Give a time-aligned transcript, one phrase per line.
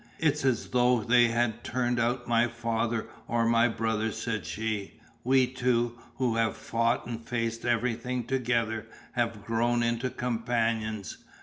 [0.17, 5.45] "It's as though they had turned out my father or my brother," said she, "we
[5.45, 11.19] two who have fought and faced everything together have grown into companions.